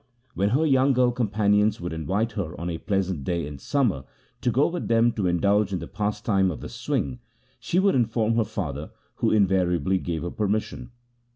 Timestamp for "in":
3.45-3.59, 5.73-5.77, 9.29-9.43